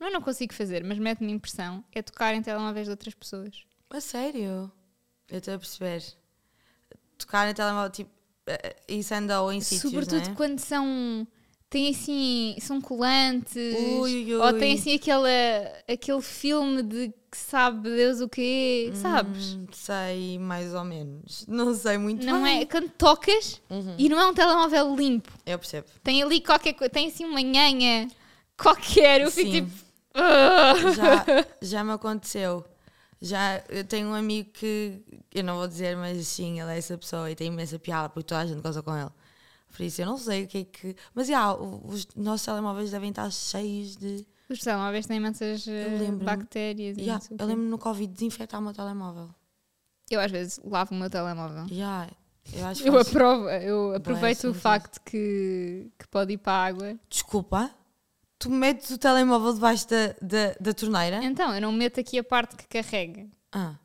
[0.00, 3.64] não é não consigo fazer, mas mete-me impressão, é tocar em telemóveis de outras pessoas.
[3.90, 4.72] A sério?
[5.28, 6.02] Eu estou a perceber.
[7.18, 8.10] Tocar no telemóvel, tipo,
[8.88, 10.34] isso andou em sítios, Sobretudo é?
[10.34, 11.26] quando são.
[11.68, 12.56] Tem assim.
[12.60, 13.54] São colantes.
[14.00, 15.28] Ui, ui, Ou tem assim aquela,
[15.88, 19.54] aquele filme de que sabe Deus o quê, sabes?
[19.54, 21.44] Hum, sei, mais ou menos.
[21.46, 22.62] Não sei muito Não bem.
[22.62, 22.66] é?
[22.66, 23.94] Quando tocas Uhum.
[23.96, 25.30] e não é um telemóvel limpo.
[25.46, 25.86] Eu percebo.
[26.02, 26.90] Tem ali qualquer coisa.
[26.92, 28.08] Tem assim uma nhanha
[28.60, 29.20] qualquer.
[29.20, 29.64] Eu fico Sim.
[29.64, 29.70] tipo.
[30.12, 31.24] "Ah." Já,
[31.62, 32.64] já me aconteceu.
[33.20, 35.02] Já eu tenho um amigo que
[35.34, 38.26] eu não vou dizer, mas sim, ele é essa pessoa e tem imensa piada porque
[38.26, 39.10] toda a gente goza com ele.
[39.70, 40.96] Por isso eu não sei o que é que.
[41.14, 44.26] Mas já, os nossos telemóveis devem estar cheios de.
[44.48, 46.96] Os telemóveis têm imensas eh, bactérias.
[46.98, 49.30] e o eu lembro no Covid desinfetar o meu telemóvel.
[50.10, 51.66] Eu às vezes lavo o meu telemóvel.
[51.68, 52.08] Já,
[52.52, 56.98] eu acho Eu, aprovo, eu aproveito o facto que, que pode ir para a água.
[57.08, 57.70] Desculpa,
[58.40, 61.22] tu metes o telemóvel debaixo da, da, da torneira?
[61.22, 63.28] Então, eu não meto aqui a parte que carrega.
[63.52, 63.76] Ah,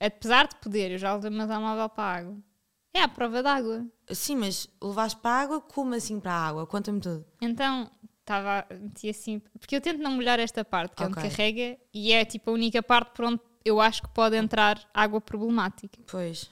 [0.00, 2.36] Apesar de poder, eu já levei o meu telemóvel para a água.
[2.92, 3.84] É à prova d'água.
[4.12, 5.60] sim, mas levaste para a água?
[5.60, 6.66] Como assim para a água?
[6.66, 7.24] Conta-me tudo.
[7.40, 9.40] Então, estava meti assim.
[9.58, 12.54] Porque eu tento não molhar esta parte, que é onde carrega, e é tipo a
[12.54, 15.98] única parte por onde eu acho que pode entrar água problemática.
[16.06, 16.44] Pois.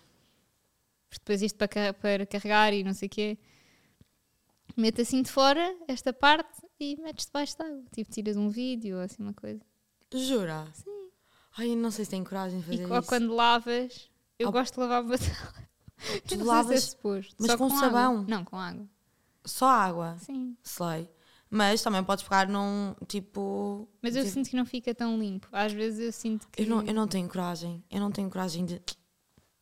[1.09, 3.39] Porque depois isto para, para carregar e não sei o quê.
[4.77, 7.83] Meto assim de fora esta parte e metes debaixo de água.
[7.95, 9.61] Tipo, tiras um vídeo ou assim uma coisa.
[10.15, 10.67] Jura?
[10.75, 11.09] Sim.
[11.57, 13.09] Ai, eu não sei se tenho coragem de fazer E ou isso.
[13.09, 14.53] quando lavas, eu Oh.
[14.53, 15.19] gosto de lavar telemóvel.
[16.27, 17.35] Tu Eu não sei lavas se é suposto.
[17.39, 17.79] mas Só com água.
[17.81, 18.25] sabão?
[18.29, 18.87] Não, com água.
[19.45, 20.17] só água.
[20.19, 20.57] Sim.
[20.65, 21.09] Slay.
[21.51, 23.87] Mas também podes pegar num tipo.
[24.01, 25.49] Mas eu tipo- sinto que não fica tão limpo.
[25.53, 27.85] Às vezes eu sinto que eu, não, eu não tenho coragem.
[27.91, 28.81] Eu não tenho coragem de.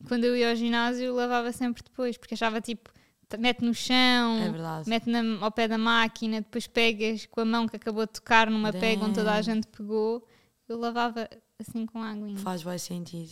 [0.07, 2.90] quando eu ia ao ginásio lavava sempre depois, porque achava tipo,
[3.37, 4.89] mete no chão, É verdade.
[4.89, 8.49] mete na- ao pé da máquina, depois pegas com a mão que acabou de tocar
[8.49, 9.43] numa pega onde toda a Damn.
[9.43, 10.25] gente pegou.
[10.67, 11.27] Eu lavava
[11.59, 12.29] assim com água.
[12.37, 13.31] Faz bem sentido.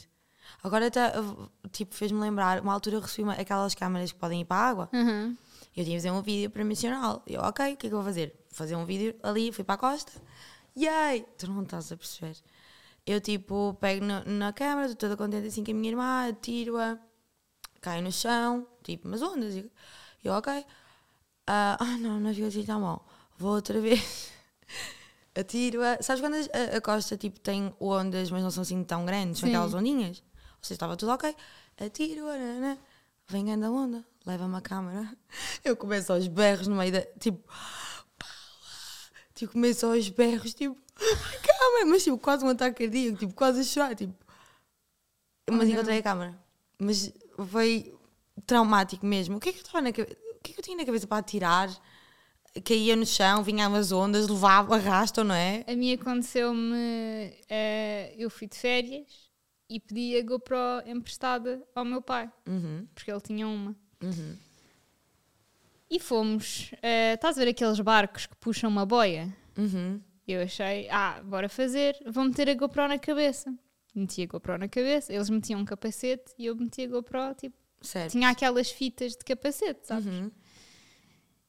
[0.64, 1.14] Agora, até,
[1.72, 2.60] tipo, fez-me lembrar.
[2.62, 4.90] Uma altura eu recebi uma, aquelas câmaras que podem ir para a água.
[4.92, 5.36] Uhum.
[5.78, 7.22] Eu tinha que fazer um vídeo promocional.
[7.28, 8.34] Eu, ok, o que é que eu vou fazer?
[8.50, 10.12] Vou fazer um vídeo ali, fui para a costa.
[10.78, 11.26] Yay!
[11.38, 12.36] Tu não estás a perceber.
[13.06, 16.98] Eu, tipo, pego na, na câmera, estou toda contente assim com a minha irmã, tiro-a,
[17.82, 19.56] cai no chão, tipo, mas ondas?
[19.56, 19.70] Eu,
[20.24, 20.66] eu, ok.
[21.48, 23.00] Ah, ah, não, não fica assim tão bom.
[23.38, 24.32] Vou outra vez.
[25.36, 26.02] Atiro-a.
[26.02, 29.40] Sabes quando a, a costa, tipo, tem ondas, mas não são assim tão grandes?
[29.40, 30.20] São aquelas ondinhas?
[30.20, 31.36] Ou seja, estava tudo ok.
[31.80, 32.78] Atiro-a, nanã.
[33.28, 35.18] vem grande a onda, leva-me a câmera.
[35.64, 37.02] Eu começo aos berros no meio da.
[37.20, 37.42] Tipo.
[39.34, 40.78] Tipo, começo aos berros, tipo.
[40.98, 41.86] A câmera!
[41.86, 44.14] Mas tipo, quase um ataque cardíaco, tipo, quase a chorar, tipo.
[45.50, 45.76] Mas não.
[45.76, 46.38] encontrei a câmera.
[46.78, 47.14] Mas
[47.46, 47.94] foi
[48.46, 49.38] traumático mesmo.
[49.38, 50.18] O que é que eu estava na cabeça?
[50.36, 51.70] O que é que eu tinha na cabeça para atirar?
[52.66, 55.64] Caía no chão, vinha as ondas, levava, arrastam, não é?
[55.68, 56.76] A mim aconteceu-me.
[57.48, 59.30] eh, eu fui de férias
[59.70, 63.76] e pedi a GoPro emprestada ao meu pai, Uhum, porque ele tinha uma.
[64.02, 64.36] uhum.
[65.90, 66.72] E fomos.
[66.82, 69.32] eh, estás a ver aqueles barcos que puxam uma boia?
[69.58, 70.00] Uhum.
[70.28, 73.54] Eu achei, ah, bora fazer, vou meter a GoPro na cabeça.
[73.96, 77.56] Meti a GoPro na cabeça, eles metiam um capacete e eu meti a GoPro, tipo,
[77.82, 78.12] Certo.
[78.12, 80.06] tinha aquelas fitas de capacete, sabes?
[80.06, 80.32] Uhum.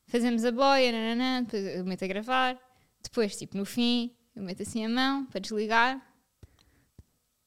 [0.06, 2.58] Fazemos a boia, nananã, depois eu meto a gravar,
[3.02, 6.00] depois, tipo, no fim, eu meto assim a mão para desligar.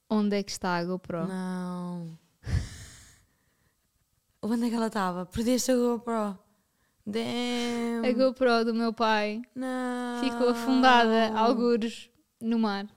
[0.09, 1.27] Onde é que está a GoPro?
[1.27, 2.17] Não.
[4.41, 5.25] Onde é que ela estava?
[5.25, 6.37] Perdeste a GoPro.
[7.05, 8.05] Damn.
[8.05, 10.19] A GoPro do meu pai Não.
[10.21, 12.87] ficou afundada, algures, no mar.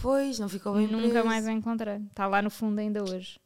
[0.00, 1.26] Pois, não ficou bem Nunca preso.
[1.26, 1.96] mais a encontrei.
[2.10, 3.38] Está lá no fundo ainda hoje,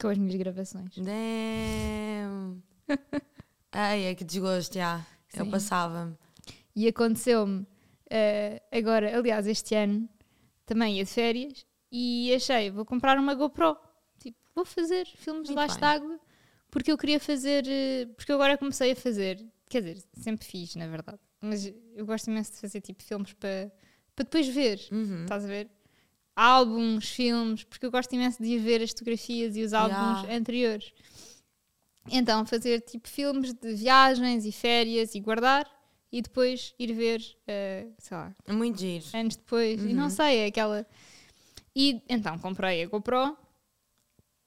[0.00, 0.94] com as minhas gravações.
[0.96, 2.62] Damn.
[3.72, 5.04] Ai, é que desgosto, já.
[5.34, 5.50] Eu Sim.
[5.50, 6.16] passava-me.
[6.74, 7.66] E aconteceu-me
[8.10, 10.08] eh, agora, aliás, este ano
[10.64, 13.76] também ia de férias e achei, vou comprar uma GoPro.
[14.18, 15.80] Tipo, vou fazer filmes Muito debaixo bem.
[15.80, 16.20] d'água
[16.70, 20.74] porque eu queria fazer, eh, porque eu agora comecei a fazer, quer dizer, sempre fiz,
[20.76, 21.64] na verdade, mas
[21.94, 23.70] eu gosto imenso de fazer tipo filmes para
[24.14, 25.22] para depois ver, Uhum.
[25.24, 25.70] estás a ver?
[26.36, 30.36] Álbuns, filmes, porque eu gosto imenso de ir ver as fotografias e os álbuns Yeah.
[30.36, 30.92] anteriores.
[32.10, 35.66] Então, fazer tipo filmes de viagens e férias e guardar
[36.12, 39.04] e depois ir ver, eh, sei lá, É Muito giro.
[39.14, 39.82] anos depois.
[39.82, 40.10] E não Uhum.
[40.10, 40.86] sei, é aquela.
[41.74, 43.36] E então comprei a GoPro,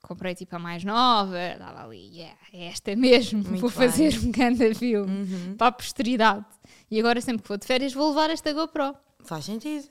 [0.02, 3.78] comprei tipo a mais nova, estava ali, yeah, é esta mesmo, Muito vou bem.
[3.78, 5.56] fazer um grande filme Uhum.
[5.58, 6.46] para a posteridade.
[6.90, 8.96] E agora sempre que vou de férias vou levar esta GoPro.
[9.24, 9.90] Faz sentido.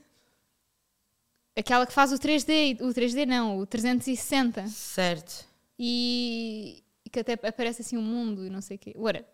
[1.58, 4.68] Aquela que faz o 3D, o 3D não, o 360.
[4.68, 5.44] Certo.
[5.78, 8.94] E, e que até aparece assim um mundo e não sei o quê.
[8.96, 9.26] Ora,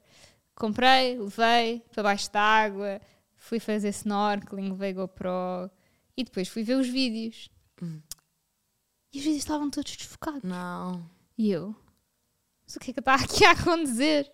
[0.54, 3.00] comprei, levei para baixo d'água,
[3.36, 5.70] fui fazer snorkeling, levei GoPro
[6.16, 7.50] e depois fui ver os vídeos.
[7.82, 8.00] Hum.
[9.12, 10.42] E os vídeos estavam todos desfocados.
[10.42, 11.08] Não.
[11.36, 11.76] E eu,
[12.66, 14.32] mas o que é que está aqui a acontecer?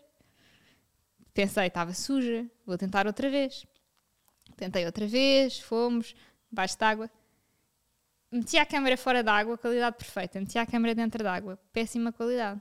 [1.34, 3.66] Pensei, estava suja, vou tentar outra vez.
[4.56, 6.14] Tentei outra vez, fomos,
[6.50, 7.10] baixo d'água.
[8.32, 10.38] Meti a câmera fora d'água, qualidade perfeita.
[10.40, 12.60] Meti a câmera dentro d'água, péssima qualidade.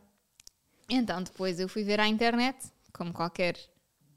[0.89, 2.57] Então depois eu fui ver à internet,
[2.91, 3.55] como qualquer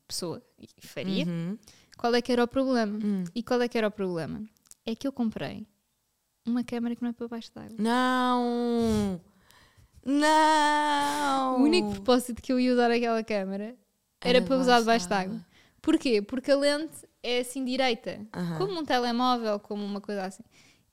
[0.08, 0.42] pessoa
[0.80, 1.58] faria, Uhum.
[1.98, 2.98] qual é que era o problema.
[3.04, 3.24] Hum.
[3.34, 4.42] E qual é que era o problema?
[4.86, 5.66] É que eu comprei
[6.46, 7.76] uma câmera que não é para baixo d'água.
[7.78, 9.20] Não.
[10.04, 11.60] Não.
[11.60, 13.76] O único propósito que eu ia usar aquela câmera
[14.20, 15.44] era para usar debaixo d'água.
[15.82, 16.22] Porquê?
[16.22, 18.58] Porque a lente é assim direita, Aham.
[18.58, 20.42] como um telemóvel, como uma coisa assim.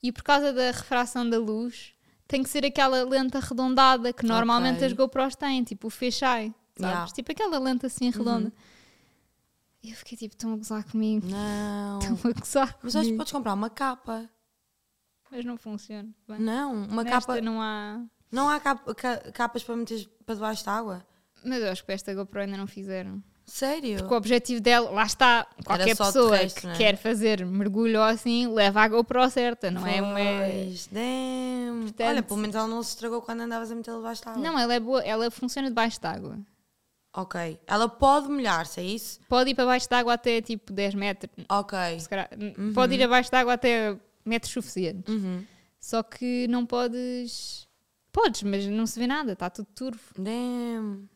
[0.02, 1.94] E por causa da refração da luz,
[2.28, 4.88] tem que ser aquela lente arredondada que normalmente Ok.
[4.88, 6.80] as GoPros têm, tipo o fisheye, sabes?
[6.80, 7.02] Yeah.
[7.02, 7.14] Uhum.
[7.14, 8.54] Tipo aquela lente assim redonda.
[9.84, 11.26] E eu fiquei tipo, estão a gozar comigo.
[11.28, 12.00] Não.
[12.00, 14.30] Estão a gozar Mas acho que podes comprar uma capa.
[15.32, 16.10] Mas não funciona.
[16.28, 17.40] Bem, Não, uma capa.
[17.40, 18.02] não há.
[18.32, 21.06] Não há capa- ca- capas para meter para debaixo da água?
[21.46, 23.24] Mas eu acho que para esta GoPro ainda não fizeram.
[23.50, 23.98] Sério?
[23.98, 26.74] Porque o objetivo dela, lá está, qualquer pessoa resto, que é?
[26.76, 30.00] quer fazer mergulho ou assim, leva a GoPro certa, não é?
[30.02, 31.82] Pois, damn.
[31.84, 34.44] Portanto- Olha, pelo menos ela não se estragou quando andavas a meter debaixo da água.
[34.44, 36.38] Não, ela é boa, ela funciona debaixo d'água.
[37.12, 37.60] Ok.
[37.66, 39.20] Ela pode molhar-se, é isso?
[39.28, 41.32] Pode ir para baixo d'água até tipo 10 metros.
[41.50, 41.78] Ok.
[42.08, 42.30] calhar.
[42.76, 45.12] Pode ir abaixo d'água até metros suficientes.
[45.14, 45.44] Uhum.
[45.80, 47.68] Só que não podes.
[48.12, 50.02] Podes, mas não se vê nada, está tudo turvo.
[50.18, 51.08] Damn.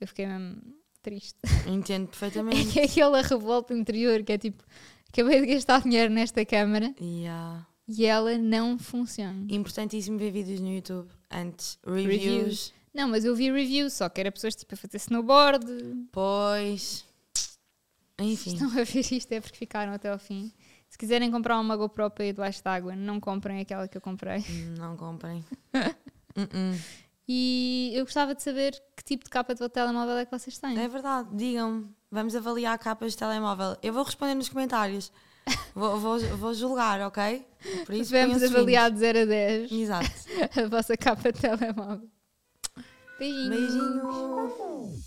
[0.00, 0.60] Eu fiquei mesmo
[1.02, 1.38] triste.
[1.66, 2.78] Entendo É perfeitamente.
[2.78, 4.64] é aquela revolta interior que é tipo,
[5.12, 7.66] acabei de gastar dinheiro nesta câmara yeah.
[7.88, 9.44] e ela não funciona.
[9.48, 11.78] Importantíssimo ver vídeos no YouTube antes.
[11.84, 12.06] Reviews.
[12.06, 12.74] Reviews.
[12.94, 15.66] Não, mas eu vi reviews, só que era pessoas tipo a fazer snowboard.
[16.12, 17.04] Pois.
[18.18, 18.52] Enfim.
[18.52, 20.52] Estão a ver isto é porque ficaram até ao fim.
[20.88, 24.44] Se quiserem comprar uma GoPro para ir debaixo d'água, não comprem aquela que eu comprei.
[24.78, 25.42] Não comprem.
[26.36, 26.78] Uh-uh.
[27.28, 30.78] E eu gostava de saber que tipo de capa de telemóvel é que vocês têm.
[30.78, 31.88] É verdade, digam-me.
[32.10, 33.76] Vamos avaliar capas de telemóvel.
[33.82, 35.12] Eu vou responder nos comentários.
[35.74, 37.44] Vou, vou, vou julgar, ok?
[37.84, 39.82] Por isso Vamos avaliar de 0 a 10 seguintes.
[39.82, 40.10] Exato.
[40.60, 42.08] a vossa capa de telemóvel.
[43.18, 43.48] Beijinhos.
[43.48, 45.02] Beijinho.